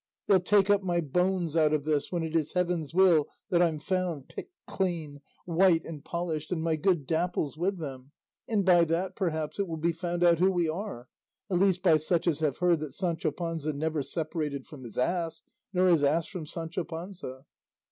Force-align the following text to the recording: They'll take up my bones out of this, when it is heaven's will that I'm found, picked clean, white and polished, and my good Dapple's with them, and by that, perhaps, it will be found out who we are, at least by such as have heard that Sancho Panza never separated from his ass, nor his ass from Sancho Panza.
They'll 0.25 0.39
take 0.39 0.71
up 0.71 0.81
my 0.81 0.99
bones 0.99 1.55
out 1.55 1.73
of 1.73 1.83
this, 1.83 2.11
when 2.11 2.23
it 2.23 2.35
is 2.35 2.53
heaven's 2.53 2.91
will 2.91 3.27
that 3.51 3.61
I'm 3.61 3.77
found, 3.77 4.29
picked 4.29 4.55
clean, 4.65 5.21
white 5.45 5.85
and 5.85 6.03
polished, 6.03 6.51
and 6.51 6.59
my 6.63 6.75
good 6.75 7.05
Dapple's 7.05 7.55
with 7.55 7.77
them, 7.77 8.11
and 8.47 8.65
by 8.65 8.83
that, 8.85 9.15
perhaps, 9.15 9.59
it 9.59 9.67
will 9.67 9.77
be 9.77 9.93
found 9.93 10.23
out 10.23 10.39
who 10.39 10.51
we 10.51 10.67
are, 10.67 11.07
at 11.51 11.59
least 11.59 11.83
by 11.83 11.97
such 11.97 12.25
as 12.25 12.39
have 12.39 12.57
heard 12.57 12.79
that 12.79 12.95
Sancho 12.95 13.29
Panza 13.29 13.73
never 13.73 14.01
separated 14.01 14.65
from 14.65 14.85
his 14.85 14.97
ass, 14.97 15.43
nor 15.71 15.87
his 15.87 16.03
ass 16.03 16.25
from 16.25 16.47
Sancho 16.47 16.83
Panza. 16.83 17.45